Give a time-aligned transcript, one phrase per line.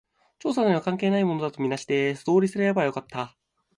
[0.39, 3.37] 調査には関係ないものだと見なして、素通りすればよかった